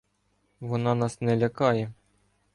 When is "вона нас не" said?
0.59-1.37